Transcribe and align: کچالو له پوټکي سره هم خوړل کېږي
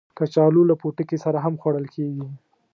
کچالو 0.17 0.61
له 0.69 0.75
پوټکي 0.81 1.17
سره 1.25 1.37
هم 1.45 1.53
خوړل 1.61 1.85
کېږي 1.95 2.25